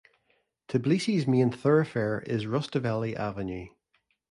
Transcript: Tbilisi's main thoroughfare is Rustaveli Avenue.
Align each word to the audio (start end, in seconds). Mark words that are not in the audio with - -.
Tbilisi's 0.67 1.27
main 1.27 1.51
thoroughfare 1.51 2.21
is 2.21 2.45
Rustaveli 2.47 3.15
Avenue. 3.15 3.67